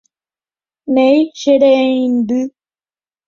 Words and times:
Néi 0.93 1.19
che 1.39 1.53
reindy. 1.61 2.41